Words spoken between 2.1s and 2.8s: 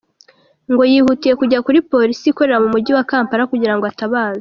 ikorera mu